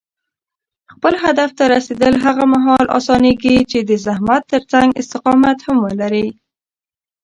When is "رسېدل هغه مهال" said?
1.73-2.85